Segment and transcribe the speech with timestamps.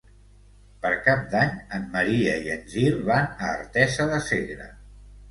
[0.83, 4.67] Per Cap d'Any en Maria i en Gil van a Artesa de Segre.